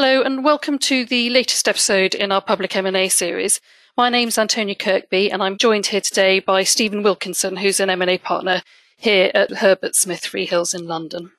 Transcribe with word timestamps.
Hello 0.00 0.22
and 0.22 0.44
welcome 0.44 0.78
to 0.78 1.04
the 1.04 1.28
latest 1.28 1.66
episode 1.66 2.14
in 2.14 2.30
our 2.30 2.40
public 2.40 2.76
M&A 2.76 3.08
series. 3.08 3.60
My 3.96 4.08
name's 4.08 4.38
Antonia 4.38 4.76
Kirkby 4.76 5.28
and 5.28 5.42
I'm 5.42 5.58
joined 5.58 5.86
here 5.86 6.00
today 6.00 6.38
by 6.38 6.62
Stephen 6.62 7.02
Wilkinson, 7.02 7.56
who's 7.56 7.80
an 7.80 7.90
M&A 7.90 8.16
partner 8.18 8.62
here 8.96 9.32
at 9.34 9.54
Herbert 9.54 9.96
Smith 9.96 10.22
Freehills 10.22 10.72
in 10.72 10.86
London. 10.86 11.32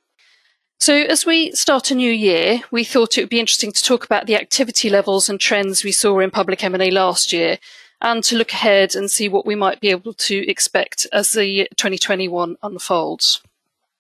So 0.78 0.94
as 0.94 1.26
we 1.26 1.54
start 1.54 1.90
a 1.90 1.96
new 1.96 2.12
year, 2.12 2.60
we 2.70 2.84
thought 2.84 3.18
it 3.18 3.22
would 3.22 3.30
be 3.30 3.40
interesting 3.40 3.72
to 3.72 3.82
talk 3.82 4.04
about 4.04 4.26
the 4.26 4.36
activity 4.36 4.90
levels 4.90 5.30
and 5.30 5.40
trends 5.40 5.86
we 5.86 5.94
saw 5.94 6.20
in 6.20 6.30
public 6.30 6.62
M&A 6.62 6.92
last 6.92 7.32
year 7.32 7.60
and 8.02 8.22
to 8.26 8.36
look 8.36 8.52
ahead 8.52 8.94
and 8.94 9.10
see 9.10 9.30
what 9.30 9.46
we 9.46 9.56
might 9.56 9.80
be 9.80 9.88
able 9.88 10.14
to 10.16 10.46
expect 10.50 11.08
as 11.14 11.32
the 11.32 11.70
2021 11.78 12.58
unfolds. 12.62 13.42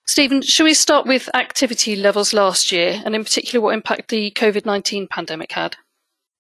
Stephen, 0.10 0.42
shall 0.42 0.64
we 0.64 0.74
start 0.74 1.06
with 1.06 1.30
activity 1.36 1.96
levels 1.96 2.34
last 2.34 2.72
year 2.72 3.00
and 3.06 3.14
in 3.14 3.24
particular 3.24 3.64
what 3.64 3.76
impact 3.76 4.10
the 4.10 4.32
COVID 4.32 4.66
19 4.66 5.08
pandemic 5.08 5.52
had? 5.52 5.78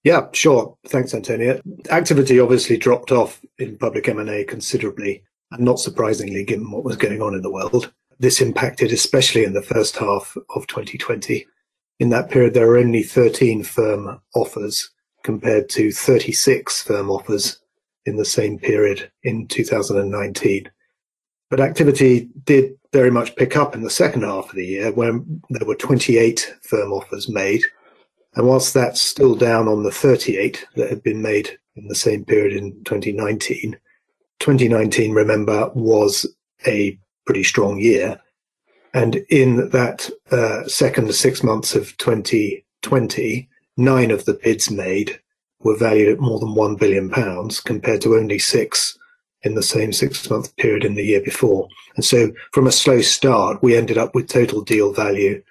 Yeah, 0.03 0.25
sure. 0.33 0.75
Thanks, 0.87 1.13
Antonia. 1.13 1.61
Activity 1.91 2.39
obviously 2.39 2.77
dropped 2.77 3.11
off 3.11 3.45
in 3.59 3.77
public 3.77 4.09
M&A 4.09 4.43
considerably, 4.43 5.21
and 5.51 5.63
not 5.63 5.79
surprisingly, 5.79 6.43
given 6.43 6.71
what 6.71 6.83
was 6.83 6.97
going 6.97 7.21
on 7.21 7.35
in 7.35 7.43
the 7.43 7.51
world. 7.51 7.93
This 8.17 8.41
impacted 8.41 8.91
especially 8.91 9.43
in 9.43 9.53
the 9.53 9.61
first 9.61 9.97
half 9.97 10.35
of 10.55 10.65
2020. 10.65 11.45
In 11.99 12.09
that 12.09 12.31
period, 12.31 12.55
there 12.55 12.65
were 12.65 12.79
only 12.79 13.03
13 13.03 13.61
firm 13.61 14.19
offers 14.33 14.89
compared 15.23 15.69
to 15.69 15.91
36 15.91 16.81
firm 16.81 17.11
offers 17.11 17.59
in 18.07 18.17
the 18.17 18.25
same 18.25 18.57
period 18.57 19.11
in 19.21 19.47
2019. 19.47 20.71
But 21.49 21.59
activity 21.59 22.29
did 22.43 22.77
very 22.93 23.11
much 23.11 23.35
pick 23.35 23.55
up 23.55 23.75
in 23.75 23.83
the 23.83 23.89
second 23.89 24.23
half 24.23 24.49
of 24.49 24.55
the 24.55 24.65
year 24.65 24.91
when 24.91 25.41
there 25.49 25.67
were 25.67 25.75
28 25.75 26.55
firm 26.61 26.91
offers 26.91 27.29
made. 27.29 27.63
And 28.35 28.47
whilst 28.47 28.73
that's 28.73 29.01
still 29.01 29.35
down 29.35 29.67
on 29.67 29.83
the 29.83 29.91
38 29.91 30.65
that 30.75 30.89
had 30.89 31.01
been 31.01 31.21
made 31.21 31.57
in 31.75 31.87
the 31.87 31.95
same 31.95 32.25
period 32.25 32.55
in 32.55 32.83
2019, 32.83 33.77
2019, 34.39 35.11
remember, 35.11 35.71
was 35.73 36.25
a 36.67 36.97
pretty 37.25 37.43
strong 37.43 37.79
year. 37.79 38.19
And 38.93 39.17
in 39.29 39.69
that 39.69 40.09
uh, 40.31 40.67
second 40.67 41.13
six 41.13 41.43
months 41.43 41.75
of 41.75 41.95
2020, 41.97 43.49
nine 43.77 44.11
of 44.11 44.25
the 44.25 44.33
bids 44.33 44.71
made 44.71 45.19
were 45.61 45.77
valued 45.77 46.09
at 46.09 46.19
more 46.19 46.39
than 46.39 46.55
one 46.55 46.75
billion 46.75 47.09
pounds 47.09 47.59
compared 47.59 48.01
to 48.01 48.15
only 48.15 48.39
six 48.39 48.97
in 49.43 49.55
the 49.55 49.63
same 49.63 49.93
six 49.93 50.29
month 50.29 50.55
period 50.57 50.83
in 50.83 50.95
the 50.95 51.03
year 51.03 51.21
before. 51.21 51.67
And 51.95 52.03
so 52.03 52.31
from 52.51 52.67
a 52.67 52.71
slow 52.71 53.01
start, 53.01 53.61
we 53.63 53.75
ended 53.75 53.97
up 53.97 54.13
with 54.13 54.27
total 54.27 54.61
deal 54.61 54.93
value 54.93 55.41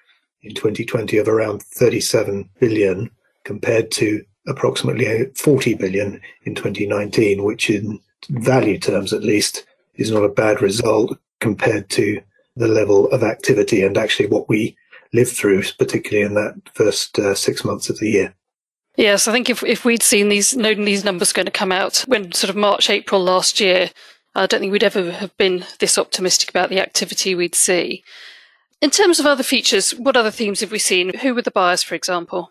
in 0.42 0.55
2020 0.55 1.19
of 1.19 1.28
around 1.28 1.62
37 1.62 2.48
billion 2.61 3.11
compared 3.45 3.91
to 3.92 4.25
approximately 4.47 5.27
40 5.36 5.75
billion 5.75 6.20
in 6.45 6.55
2019, 6.55 7.45
which 7.45 7.70
in 7.70 8.00
value 8.30 8.78
terms 8.78 9.12
at 9.12 9.22
least 9.22 9.67
is 9.97 10.11
not 10.11 10.25
a 10.25 10.28
bad 10.28 10.61
result 10.62 11.19
compared 11.41 11.89
to 11.91 12.20
the 12.56 12.69
level 12.69 13.11
of 13.11 13.23
activity 13.23 13.83
and 13.83 13.97
actually 13.97 14.27
what 14.27 14.48
we 14.48 14.77
lived 15.12 15.30
through, 15.30 15.62
particularly 15.78 16.27
in 16.27 16.34
that 16.34 16.55
first 16.75 17.19
uh, 17.19 17.34
six 17.34 17.64
months 17.64 17.89
of 17.89 17.98
the 17.98 18.11
year. 18.11 18.34
Yes, 18.99 19.29
I 19.29 19.33
think 19.33 19.49
if 19.49 19.63
if 19.63 19.85
we'd 19.85 20.03
seen 20.03 20.29
these 20.29 20.57
known 20.57 20.85
these 20.85 21.05
numbers 21.05 21.33
going 21.33 21.47
to 21.47 21.53
come 21.53 21.71
out 21.71 21.99
when 22.09 22.33
sort 22.33 22.51
of 22.51 22.57
March 22.57 22.91
April 22.91 23.23
last 23.23 23.61
year, 23.61 23.91
I 24.35 24.47
don't 24.47 24.59
think 24.59 24.73
we'd 24.73 24.83
ever 24.83 25.13
have 25.13 25.37
been 25.37 25.65
this 25.79 25.97
optimistic 25.97 26.51
about 26.51 26.69
the 26.69 26.81
activity 26.81 27.37
we'd 27.37 27.55
see. 27.55 28.03
In 28.81 28.91
terms 28.91 29.21
of 29.21 29.27
other 29.27 29.45
features, 29.45 29.93
what 29.93 30.17
other 30.17 30.33
themes 30.33 30.61
have 30.61 30.73
we 30.73 30.81
seen? 30.81 31.17
Who 31.19 31.33
were 31.33 31.43
the 31.43 31.53
buyers, 31.53 31.85
for 31.85 31.95
example? 31.95 32.51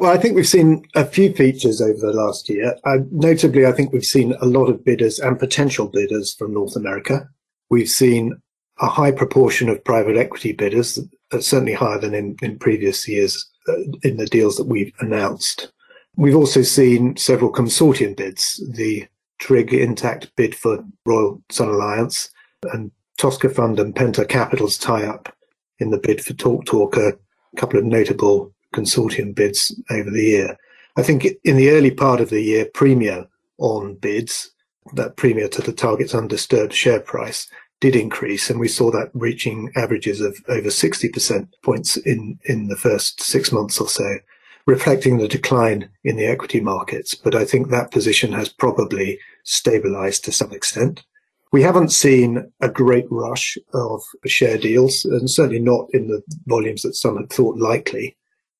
Well, 0.00 0.10
I 0.12 0.18
think 0.18 0.34
we've 0.34 0.48
seen 0.48 0.84
a 0.96 1.04
few 1.04 1.32
features 1.32 1.80
over 1.80 1.98
the 1.98 2.12
last 2.12 2.48
year. 2.48 2.74
Uh, 2.84 2.98
notably, 3.12 3.64
I 3.64 3.72
think 3.72 3.92
we've 3.92 4.04
seen 4.04 4.34
a 4.40 4.46
lot 4.46 4.66
of 4.66 4.84
bidders 4.84 5.20
and 5.20 5.38
potential 5.38 5.86
bidders 5.86 6.34
from 6.34 6.54
North 6.54 6.74
America. 6.74 7.28
We've 7.70 7.88
seen 7.88 8.40
a 8.80 8.88
high 8.88 9.12
proportion 9.12 9.68
of 9.68 9.84
private 9.84 10.16
equity 10.16 10.52
bidders, 10.52 10.98
certainly 11.38 11.74
higher 11.74 12.00
than 12.00 12.14
in, 12.14 12.36
in 12.42 12.58
previous 12.58 13.06
years, 13.06 13.48
Uh, 13.68 13.82
in 14.02 14.16
the 14.16 14.26
deals 14.26 14.56
that 14.56 14.66
we've 14.66 14.92
announced. 15.00 15.72
We've 16.16 16.36
also 16.36 16.62
seen 16.62 17.16
several 17.16 17.52
consortium 17.52 18.16
bids, 18.16 18.62
the 18.74 19.06
Tryg 19.40 19.72
Intact 19.72 20.34
bid 20.36 20.54
for 20.54 20.84
Royal 21.04 21.42
Sun 21.50 21.68
Alliance 21.68 22.30
and 22.72 22.90
Toscafund 23.20 23.78
and 23.78 23.94
Penta 23.94 24.28
Capital's 24.28 24.78
tie 24.78 25.04
up 25.04 25.34
in 25.80 25.90
the 25.90 25.98
bid 25.98 26.24
for 26.24 26.34
TalkTalk, 26.34 26.96
a 26.96 27.56
couple 27.56 27.78
of 27.78 27.84
notable 27.84 28.54
consortium 28.74 29.34
bids 29.34 29.78
over 29.90 30.10
the 30.10 30.24
year. 30.24 30.56
I 30.96 31.02
think 31.02 31.26
in 31.44 31.56
the 31.56 31.70
early 31.70 31.90
part 31.90 32.20
of 32.20 32.30
the 32.30 32.40
year, 32.40 32.66
premium 32.72 33.28
on 33.58 33.94
bids, 33.96 34.50
that 34.94 35.16
premium 35.16 35.50
to 35.50 35.62
the 35.62 35.72
target's 35.72 36.14
undisturbed 36.14 36.72
share 36.72 37.00
price, 37.00 37.48
did 37.80 37.94
increase, 37.94 38.50
and 38.50 38.58
we 38.58 38.68
saw 38.68 38.90
that 38.90 39.10
reaching 39.14 39.70
averages 39.76 40.20
of 40.20 40.36
over 40.48 40.68
60% 40.68 41.48
points 41.62 41.96
in, 41.96 42.38
in 42.44 42.68
the 42.68 42.76
first 42.76 43.22
six 43.22 43.52
months 43.52 43.80
or 43.80 43.88
so, 43.88 44.18
reflecting 44.66 45.18
the 45.18 45.28
decline 45.28 45.88
in 46.04 46.16
the 46.16 46.26
equity 46.26 46.60
markets. 46.60 47.14
But 47.14 47.34
I 47.34 47.44
think 47.44 47.68
that 47.68 47.90
position 47.90 48.32
has 48.32 48.48
probably 48.48 49.18
stabilized 49.44 50.24
to 50.24 50.32
some 50.32 50.52
extent. 50.52 51.04
We 51.52 51.62
haven't 51.62 51.92
seen 51.92 52.52
a 52.60 52.68
great 52.68 53.06
rush 53.10 53.56
of 53.72 54.02
share 54.26 54.58
deals, 54.58 55.04
and 55.04 55.30
certainly 55.30 55.60
not 55.60 55.88
in 55.92 56.08
the 56.08 56.22
volumes 56.46 56.82
that 56.82 56.96
some 56.96 57.16
had 57.16 57.30
thought 57.30 57.56
likely. 57.56 58.16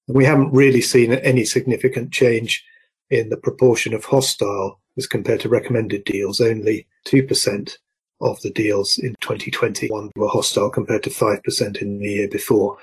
We 0.06 0.24
haven't 0.24 0.52
really 0.52 0.80
seen 0.80 1.12
any 1.12 1.44
significant 1.44 2.12
change 2.12 2.64
in 3.10 3.28
the 3.28 3.36
proportion 3.36 3.92
of 3.92 4.04
hostile 4.04 4.80
as 4.96 5.06
compared 5.06 5.40
to 5.40 5.48
recommended 5.48 6.04
deals, 6.04 6.40
only 6.40 6.86
2% 7.06 7.76
of 8.20 8.40
the 8.42 8.50
deals 8.50 8.98
in 8.98 9.14
2021 9.20 10.10
were 10.16 10.28
hostile 10.28 10.70
compared 10.70 11.02
to 11.04 11.10
5% 11.10 11.82
in 11.82 11.98
the 11.98 12.08
year 12.08 12.28
before. 12.28 12.76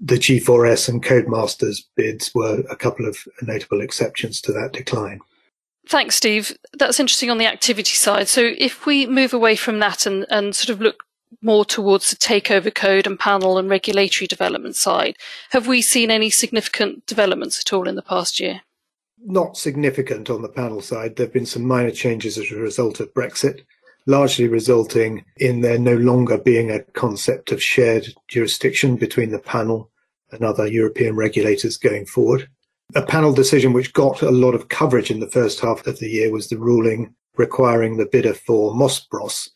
The 0.00 0.16
G4S 0.16 0.88
and 0.88 1.02
Codemasters 1.02 1.84
bids 1.94 2.34
were 2.34 2.62
a 2.70 2.76
couple 2.76 3.06
of 3.08 3.18
notable 3.42 3.80
exceptions 3.80 4.40
to 4.42 4.52
that 4.52 4.72
decline. 4.72 5.20
Thanks, 5.88 6.16
Steve. 6.16 6.56
That's 6.74 7.00
interesting 7.00 7.30
on 7.30 7.38
the 7.38 7.46
activity 7.46 7.94
side. 7.94 8.28
So 8.28 8.52
if 8.58 8.86
we 8.86 9.06
move 9.06 9.32
away 9.32 9.56
from 9.56 9.78
that 9.78 10.04
and, 10.04 10.26
and 10.30 10.54
sort 10.54 10.70
of 10.70 10.80
look 10.80 11.04
more 11.40 11.64
towards 11.64 12.10
the 12.10 12.16
takeover 12.16 12.74
code 12.74 13.06
and 13.06 13.18
panel 13.18 13.56
and 13.56 13.70
regulatory 13.70 14.26
development 14.26 14.76
side, 14.76 15.16
have 15.50 15.66
we 15.66 15.80
seen 15.80 16.10
any 16.10 16.28
significant 16.28 17.06
developments 17.06 17.60
at 17.60 17.72
all 17.72 17.88
in 17.88 17.94
the 17.94 18.02
past 18.02 18.40
year? 18.40 18.62
Not 19.24 19.56
significant 19.56 20.28
on 20.28 20.42
the 20.42 20.48
panel 20.48 20.80
side. 20.80 21.16
There 21.16 21.26
have 21.26 21.32
been 21.32 21.46
some 21.46 21.64
minor 21.64 21.90
changes 21.90 22.36
as 22.36 22.50
a 22.50 22.56
result 22.56 23.00
of 23.00 23.14
Brexit 23.14 23.62
largely 24.06 24.48
resulting 24.48 25.24
in 25.36 25.60
there 25.60 25.78
no 25.78 25.96
longer 25.96 26.38
being 26.38 26.70
a 26.70 26.82
concept 26.92 27.52
of 27.52 27.62
shared 27.62 28.06
jurisdiction 28.28 28.96
between 28.96 29.30
the 29.30 29.38
panel 29.38 29.90
and 30.30 30.42
other 30.44 30.66
European 30.66 31.16
regulators 31.16 31.76
going 31.76 32.06
forward. 32.06 32.48
A 32.94 33.02
panel 33.02 33.32
decision 33.32 33.72
which 33.72 33.92
got 33.92 34.22
a 34.22 34.30
lot 34.30 34.54
of 34.54 34.68
coverage 34.68 35.10
in 35.10 35.20
the 35.20 35.30
first 35.30 35.60
half 35.60 35.86
of 35.86 35.98
the 35.98 36.08
year 36.08 36.30
was 36.30 36.48
the 36.48 36.58
ruling 36.58 37.14
requiring 37.36 37.96
the 37.96 38.06
bidder 38.06 38.34
for 38.34 38.74
Moss 38.74 39.00
Bros 39.00 39.50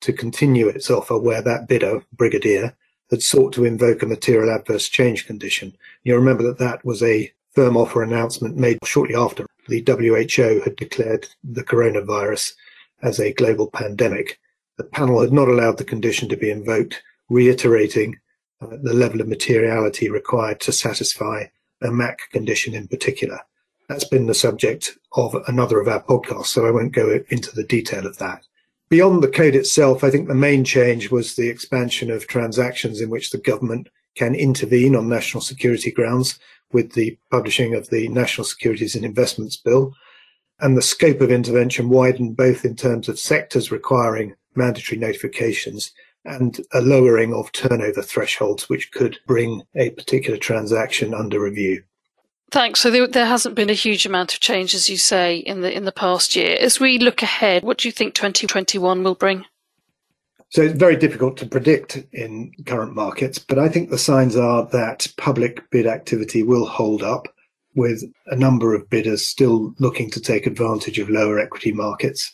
to 0.00 0.12
continue 0.12 0.68
its 0.68 0.90
offer 0.90 1.18
where 1.18 1.42
that 1.42 1.68
bidder, 1.68 2.04
Brigadier, 2.12 2.76
had 3.10 3.22
sought 3.22 3.52
to 3.54 3.64
invoke 3.64 4.02
a 4.02 4.06
material 4.06 4.50
adverse 4.50 4.88
change 4.88 5.26
condition. 5.26 5.76
You 6.04 6.16
remember 6.16 6.42
that 6.44 6.58
that 6.58 6.84
was 6.84 7.02
a 7.02 7.32
firm 7.54 7.76
offer 7.76 8.02
announcement 8.02 8.56
made 8.56 8.78
shortly 8.84 9.16
after 9.16 9.46
the 9.68 9.82
WHO 9.86 10.60
had 10.60 10.76
declared 10.76 11.26
the 11.42 11.64
coronavirus 11.64 12.52
as 13.02 13.18
a 13.18 13.32
global 13.32 13.68
pandemic. 13.70 14.38
The 14.76 14.84
panel 14.84 15.20
had 15.20 15.32
not 15.32 15.48
allowed 15.48 15.78
the 15.78 15.84
condition 15.84 16.28
to 16.28 16.36
be 16.36 16.50
invoked, 16.50 17.02
reiterating 17.28 18.18
uh, 18.60 18.76
the 18.82 18.94
level 18.94 19.20
of 19.20 19.28
materiality 19.28 20.08
required 20.10 20.60
to 20.60 20.72
satisfy 20.72 21.44
a 21.82 21.90
MAC 21.90 22.30
condition 22.30 22.74
in 22.74 22.88
particular. 22.88 23.40
That's 23.88 24.04
been 24.04 24.26
the 24.26 24.34
subject 24.34 24.98
of 25.12 25.34
another 25.46 25.80
of 25.80 25.88
our 25.88 26.02
podcasts, 26.02 26.46
so 26.46 26.66
I 26.66 26.70
won't 26.70 26.92
go 26.92 27.20
into 27.28 27.54
the 27.54 27.64
detail 27.64 28.06
of 28.06 28.18
that. 28.18 28.44
Beyond 28.88 29.22
the 29.22 29.28
code 29.28 29.54
itself, 29.54 30.04
I 30.04 30.10
think 30.10 30.28
the 30.28 30.34
main 30.34 30.64
change 30.64 31.10
was 31.10 31.34
the 31.34 31.48
expansion 31.48 32.10
of 32.10 32.26
transactions 32.26 33.00
in 33.00 33.10
which 33.10 33.30
the 33.30 33.38
government 33.38 33.88
can 34.14 34.34
intervene 34.34 34.96
on 34.96 35.08
national 35.08 35.40
security 35.40 35.90
grounds 35.90 36.38
with 36.72 36.92
the 36.92 37.16
publishing 37.30 37.74
of 37.74 37.90
the 37.90 38.08
National 38.08 38.44
Securities 38.44 38.94
and 38.94 39.04
Investments 39.04 39.56
Bill, 39.56 39.92
and 40.60 40.76
the 40.76 40.82
scope 40.82 41.20
of 41.20 41.30
intervention 41.30 41.88
widened 41.88 42.36
both 42.36 42.64
in 42.64 42.76
terms 42.76 43.08
of 43.08 43.18
sectors 43.18 43.70
requiring 43.70 44.34
mandatory 44.54 44.98
notifications 44.98 45.92
and 46.24 46.60
a 46.72 46.80
lowering 46.80 47.32
of 47.32 47.52
turnover 47.52 48.02
thresholds, 48.02 48.68
which 48.68 48.90
could 48.90 49.18
bring 49.26 49.62
a 49.74 49.90
particular 49.90 50.36
transaction 50.36 51.14
under 51.14 51.40
review. 51.40 51.82
Thanks. 52.50 52.80
So 52.80 52.90
there, 52.90 53.06
there, 53.06 53.26
hasn't 53.26 53.54
been 53.54 53.70
a 53.70 53.74
huge 53.74 54.06
amount 54.06 54.32
of 54.34 54.40
change, 54.40 54.74
as 54.74 54.88
you 54.88 54.96
say, 54.96 55.36
in 55.36 55.62
the 55.62 55.72
in 55.74 55.84
the 55.84 55.92
past 55.92 56.36
year. 56.36 56.56
As 56.60 56.78
we 56.78 56.98
look 56.98 57.22
ahead, 57.22 57.64
what 57.64 57.78
do 57.78 57.88
you 57.88 57.92
think 57.92 58.14
2021 58.14 59.02
will 59.02 59.14
bring? 59.14 59.44
So 60.50 60.62
it's 60.62 60.78
very 60.78 60.96
difficult 60.96 61.36
to 61.38 61.46
predict 61.46 62.04
in 62.12 62.52
current 62.64 62.94
markets, 62.94 63.38
but 63.38 63.58
I 63.58 63.68
think 63.68 63.90
the 63.90 63.98
signs 63.98 64.36
are 64.36 64.64
that 64.66 65.08
public 65.16 65.68
bid 65.70 65.88
activity 65.88 66.44
will 66.44 66.66
hold 66.66 67.02
up 67.02 67.26
with 67.76 68.02
a 68.26 68.36
number 68.36 68.74
of 68.74 68.88
bidders 68.90 69.26
still 69.26 69.74
looking 69.78 70.10
to 70.10 70.20
take 70.20 70.46
advantage 70.46 70.98
of 70.98 71.10
lower 71.10 71.38
equity 71.38 71.72
markets 71.72 72.32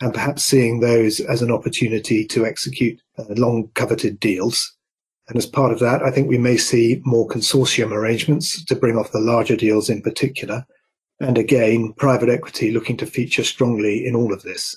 and 0.00 0.12
perhaps 0.14 0.42
seeing 0.42 0.80
those 0.80 1.20
as 1.20 1.42
an 1.42 1.50
opportunity 1.50 2.26
to 2.26 2.46
execute 2.46 3.00
uh, 3.18 3.24
long 3.36 3.70
coveted 3.74 4.18
deals. 4.18 4.74
And 5.28 5.36
as 5.36 5.46
part 5.46 5.72
of 5.72 5.78
that, 5.78 6.02
I 6.02 6.10
think 6.10 6.28
we 6.28 6.38
may 6.38 6.56
see 6.56 7.00
more 7.04 7.28
consortium 7.28 7.92
arrangements 7.92 8.64
to 8.64 8.74
bring 8.74 8.96
off 8.96 9.12
the 9.12 9.20
larger 9.20 9.56
deals 9.56 9.88
in 9.88 10.02
particular. 10.02 10.66
And 11.20 11.38
again, 11.38 11.92
private 11.98 12.30
equity 12.30 12.72
looking 12.72 12.96
to 12.96 13.06
feature 13.06 13.44
strongly 13.44 14.06
in 14.06 14.16
all 14.16 14.32
of 14.32 14.42
this. 14.42 14.76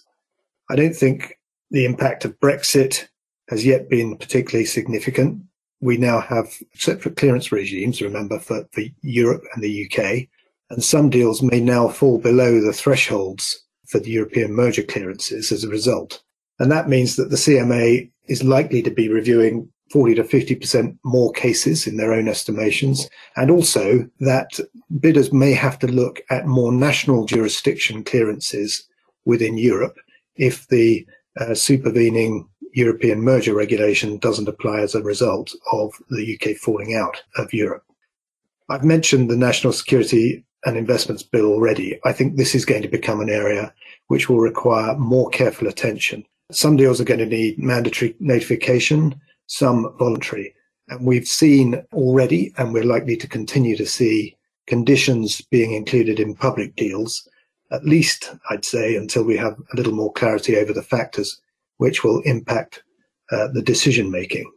I 0.69 0.75
don't 0.75 0.95
think 0.95 1.39
the 1.71 1.86
impact 1.86 2.25
of 2.25 2.39
Brexit 2.39 3.07
has 3.50 3.65
yet 3.65 3.89
been 3.89 4.18
particularly 4.18 4.65
significant. 4.65 5.42
We 5.84 5.98
now 5.98 6.22
have 6.22 6.48
separate 6.76 7.18
clearance 7.18 7.52
regimes, 7.52 8.02
remember, 8.02 8.40
for, 8.40 8.66
for 8.72 8.84
Europe 9.02 9.44
and 9.54 9.62
the 9.62 9.86
UK. 9.86 10.30
And 10.70 10.82
some 10.82 11.10
deals 11.10 11.42
may 11.42 11.60
now 11.60 11.90
fall 11.90 12.20
below 12.20 12.62
the 12.62 12.72
thresholds 12.72 13.66
for 13.90 14.00
the 14.00 14.10
European 14.10 14.54
merger 14.54 14.84
clearances 14.84 15.52
as 15.52 15.66
a 15.66 15.70
result. 15.70 16.24
And 16.58 16.72
that 16.72 16.88
means 16.88 17.18
that 17.18 17.32
the 17.32 17.36
CMA 17.36 18.10
is 18.30 18.46
likely 18.46 18.82
to 18.82 18.92
be 18.92 19.10
reviewing 19.10 19.70
40 19.92 20.16
to 20.16 20.24
50% 20.24 20.98
more 21.04 21.34
cases 21.34 21.86
in 21.86 21.98
their 21.98 22.14
own 22.14 22.30
estimations. 22.30 23.10
And 23.36 23.52
also 23.52 24.10
that 24.22 24.58
bidders 25.02 25.34
may 25.34 25.52
have 25.52 25.78
to 25.80 25.88
look 25.88 26.22
at 26.30 26.48
more 26.48 26.72
national 26.72 27.26
jurisdiction 27.26 28.06
clearances 28.06 28.88
within 29.26 29.58
Europe 29.58 29.98
if 30.38 30.66
the 30.70 31.06
uh, 31.38 31.54
supervening 31.54 32.48
European 32.74 33.22
merger 33.22 33.54
regulation 33.54 34.18
doesn't 34.18 34.48
apply 34.48 34.81
as 34.81 34.96
a 34.96 35.04
result 35.04 35.54
of 35.72 35.94
the 36.10 36.38
UK 36.38 36.58
falling 36.58 36.96
out 36.96 37.22
of 37.38 37.54
Europe. 37.54 37.84
I've 38.70 38.84
mentioned 38.84 39.30
the 39.30 39.38
National 39.38 39.74
Security 39.74 40.44
and 40.66 40.78
Investments 40.78 41.24
Bill 41.24 41.46
already. 41.46 42.00
I 42.04 42.14
think 42.14 42.36
this 42.36 42.56
is 42.56 42.66
going 42.66 42.81
to 42.81 42.88
become 42.88 43.22
an 43.22 43.30
area 43.30 43.74
which 44.08 44.30
will 44.30 44.40
require 44.40 44.96
more 44.96 45.30
careful 45.30 45.68
attention. 45.68 46.25
Some 46.52 46.75
deals 46.75 47.00
are 47.00 47.06
going 47.06 47.20
to 47.20 47.25
need 47.25 47.60
mandatory 47.60 48.16
notification 48.20 49.20
some 49.48 49.94
voluntary. 49.98 50.56
And 50.90 51.06
we've 51.06 51.28
seen 51.28 51.84
already, 51.94 52.54
and 52.58 52.74
we're 52.74 52.84
likely 52.84 53.16
to 53.18 53.28
continue 53.28 53.78
to 53.78 53.86
see, 53.86 54.36
conditions 54.68 55.42
being 55.42 55.74
included 55.74 56.20
in 56.20 56.36
public 56.36 56.75
deals, 56.75 57.28
at 57.72 57.86
least, 57.86 58.34
I'd 58.50 58.66
say, 58.66 58.96
until 58.96 59.24
we 59.24 59.38
have 59.38 59.58
a 59.74 59.75
little 59.75 59.94
more 59.94 60.12
clarity 60.14 60.58
over 60.58 60.74
the 60.74 60.84
factors 60.84 61.42
which 61.78 62.04
will 62.04 62.22
impact 62.22 62.84
uh, 63.31 63.48
the 63.48 63.62
decision 63.62 64.12
making. 64.12 64.52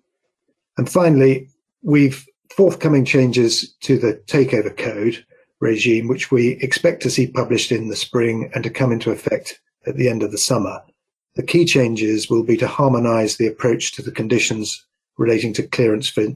And 0.77 0.91
finally, 0.91 1.49
we've 1.83 2.27
forthcoming 2.51 3.05
changes 3.05 3.75
to 3.81 3.99
the 3.99 4.15
takeover 4.27 4.77
code 4.77 5.25
regime, 5.61 6.09
which 6.09 6.31
we 6.31 6.53
expect 6.63 7.03
to 7.03 7.11
see 7.11 7.27
published 7.27 7.73
in 7.73 7.89
the 7.89 7.97
spring 7.97 8.51
and 8.55 8.63
to 8.65 8.71
come 8.71 8.93
into 8.93 9.11
effect 9.11 9.61
at 9.87 9.97
the 9.97 10.09
end 10.09 10.23
of 10.23 10.31
the 10.31 10.39
summer. 10.39 10.83
The 11.35 11.43
key 11.43 11.65
changes 11.65 12.31
will 12.31 12.43
be 12.43 12.57
to 12.59 12.67
harmonise 12.67 13.37
the 13.37 13.47
approach 13.47 13.93
to 13.93 14.03
the 14.03 14.11
conditions 14.11 14.87
relating 15.19 15.53
to 15.55 15.67
clearance 15.67 16.09
for 16.09 16.27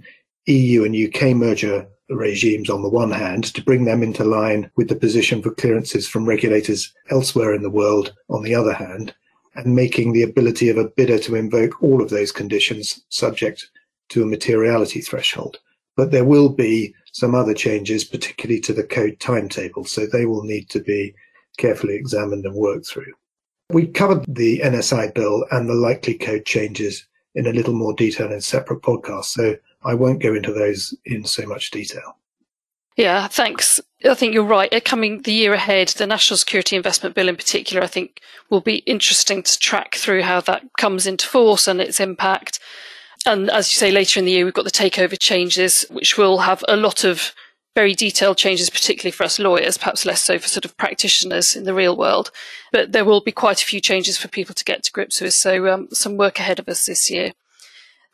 EU 0.46 0.84
and 0.84 0.96
UK 0.96 1.34
merger 1.36 1.86
regimes 2.08 2.68
on 2.68 2.82
the 2.82 2.88
one 2.88 3.10
hand, 3.10 3.44
to 3.54 3.62
bring 3.62 3.84
them 3.84 4.02
into 4.02 4.24
line 4.24 4.70
with 4.76 4.88
the 4.88 4.96
position 4.96 5.42
for 5.42 5.54
clearances 5.54 6.08
from 6.08 6.26
regulators 6.26 6.92
elsewhere 7.10 7.54
in 7.54 7.62
the 7.62 7.70
world 7.70 8.12
on 8.28 8.42
the 8.42 8.54
other 8.54 8.72
hand, 8.72 9.14
and 9.54 9.74
making 9.74 10.12
the 10.12 10.22
ability 10.22 10.68
of 10.68 10.76
a 10.76 10.88
bidder 10.88 11.18
to 11.18 11.34
invoke 11.34 11.82
all 11.82 12.02
of 12.02 12.10
those 12.10 12.32
conditions 12.32 13.02
subject 13.08 13.68
to 14.10 14.22
a 14.22 14.26
materiality 14.26 15.00
threshold. 15.00 15.58
But 15.96 16.10
there 16.10 16.24
will 16.24 16.48
be 16.48 16.94
some 17.12 17.34
other 17.34 17.54
changes, 17.54 18.04
particularly 18.04 18.60
to 18.60 18.72
the 18.72 18.84
code 18.84 19.18
timetable, 19.20 19.84
so 19.84 20.06
they 20.06 20.26
will 20.26 20.44
need 20.44 20.68
to 20.70 20.80
be 20.80 21.14
carefully 21.58 21.96
examined 21.96 22.44
and 22.46 22.54
worked 22.54 22.86
through. 22.86 23.12
We 23.70 23.86
covered 23.86 24.24
the 24.28 24.60
NSI 24.60 25.14
bill 25.14 25.44
and 25.50 25.68
the 25.68 25.74
likely 25.74 26.14
code 26.14 26.44
changes 26.44 27.06
in 27.34 27.46
a 27.46 27.52
little 27.52 27.74
more 27.74 27.94
detail 27.94 28.32
in 28.32 28.40
separate 28.40 28.82
podcasts, 28.82 29.26
so 29.26 29.56
I 29.82 29.94
won't 29.94 30.22
go 30.22 30.34
into 30.34 30.52
those 30.52 30.94
in 31.04 31.24
so 31.24 31.46
much 31.46 31.70
detail. 31.70 32.16
Yeah, 32.96 33.28
thanks. 33.28 33.80
I 34.08 34.14
think 34.14 34.32
you're 34.32 34.44
right. 34.44 34.72
Uh, 34.72 34.80
coming 34.82 35.22
the 35.22 35.32
year 35.32 35.52
ahead, 35.52 35.88
the 35.88 36.06
National 36.06 36.38
Security 36.38 36.74
Investment 36.74 37.14
Bill 37.14 37.28
in 37.28 37.36
particular, 37.36 37.82
I 37.82 37.86
think 37.86 38.20
will 38.48 38.62
be 38.62 38.76
interesting 38.76 39.42
to 39.42 39.58
track 39.58 39.94
through 39.94 40.22
how 40.22 40.40
that 40.42 40.64
comes 40.78 41.06
into 41.06 41.26
force 41.26 41.68
and 41.68 41.80
its 41.80 42.00
impact. 42.00 42.58
And 43.26 43.50
as 43.50 43.70
you 43.70 43.76
say, 43.76 43.90
later 43.90 44.18
in 44.18 44.24
the 44.24 44.32
year, 44.32 44.44
we've 44.44 44.54
got 44.54 44.64
the 44.64 44.70
takeover 44.70 45.18
changes, 45.18 45.84
which 45.90 46.16
will 46.16 46.38
have 46.38 46.64
a 46.66 46.76
lot 46.76 47.04
of 47.04 47.34
very 47.76 47.94
detailed 47.94 48.38
changes, 48.38 48.70
particularly 48.70 49.12
for 49.12 49.24
us 49.24 49.38
lawyers, 49.38 49.78
perhaps 49.78 50.06
less 50.06 50.22
so 50.22 50.38
for 50.38 50.48
sort 50.48 50.64
of 50.64 50.76
practitioners 50.76 51.54
in 51.54 51.64
the 51.64 51.74
real 51.74 51.96
world. 51.96 52.30
But 52.72 52.92
there 52.92 53.04
will 53.04 53.20
be 53.20 53.32
quite 53.32 53.62
a 53.62 53.66
few 53.66 53.80
changes 53.80 54.16
for 54.16 54.28
people 54.28 54.54
to 54.54 54.64
get 54.64 54.82
to 54.84 54.92
grips 54.92 55.20
with. 55.20 55.34
So 55.34 55.72
um, 55.72 55.88
some 55.92 56.16
work 56.16 56.40
ahead 56.40 56.58
of 56.58 56.68
us 56.68 56.86
this 56.86 57.10
year. 57.10 57.32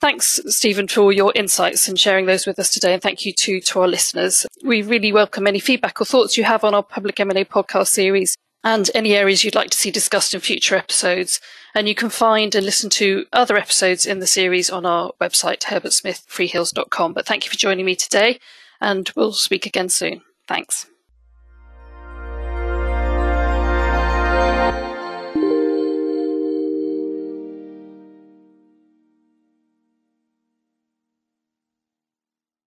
Thanks, 0.06 0.38
Stephen, 0.46 0.86
for 0.86 1.12
your 1.12 1.32
insights 1.34 1.88
and 1.88 1.98
sharing 1.98 2.26
those 2.26 2.46
with 2.46 2.60
us 2.60 2.70
today. 2.70 2.92
And 2.92 3.02
thank 3.02 3.26
you 3.26 3.32
too 3.32 3.60
to 3.62 3.80
our 3.80 3.88
listeners. 3.88 4.46
We 4.62 4.82
really 4.82 5.12
welcome 5.12 5.48
any 5.48 5.58
feedback 5.58 6.00
or 6.00 6.04
thoughts 6.04 6.38
you 6.38 6.44
have 6.44 6.62
on 6.62 6.76
our 6.76 6.84
public 6.84 7.18
M&A 7.18 7.44
podcast 7.44 7.88
series 7.88 8.36
and 8.62 8.88
any 8.94 9.16
areas 9.16 9.42
you'd 9.42 9.56
like 9.56 9.70
to 9.70 9.76
see 9.76 9.90
discussed 9.90 10.32
in 10.32 10.38
future 10.38 10.76
episodes. 10.76 11.40
And 11.74 11.88
you 11.88 11.96
can 11.96 12.08
find 12.08 12.54
and 12.54 12.64
listen 12.64 12.88
to 12.90 13.26
other 13.32 13.56
episodes 13.56 14.06
in 14.06 14.20
the 14.20 14.28
series 14.28 14.70
on 14.70 14.86
our 14.86 15.10
website, 15.20 15.62
herbertsmithfreehills.com. 15.62 17.12
But 17.12 17.26
thank 17.26 17.44
you 17.44 17.50
for 17.50 17.56
joining 17.56 17.84
me 17.84 17.96
today 17.96 18.38
and 18.80 19.10
we'll 19.16 19.32
speak 19.32 19.66
again 19.66 19.88
soon. 19.88 20.22
Thanks. 20.46 20.86